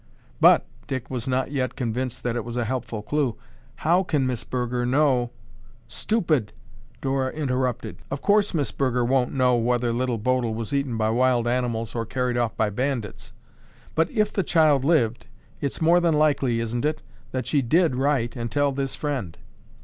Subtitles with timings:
[0.39, 3.35] "But," Dick was not yet convinced that it was a helpful clue,
[3.75, 5.29] "how can Miss Burger know—"
[5.87, 6.53] "Stupid!"
[7.03, 7.97] Dora interrupted.
[8.09, 12.07] "Of course Miss Burger won't know whether Little Bodil was eaten by wild animals or
[12.07, 13.31] carried off by bandits,
[13.93, 15.27] but if the child lived,
[15.61, 19.37] it's more than likely, isn't it, that she did write and tell this friend."